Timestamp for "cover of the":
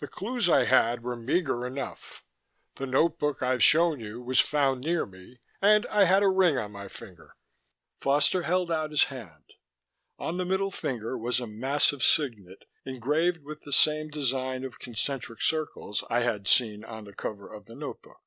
17.14-17.76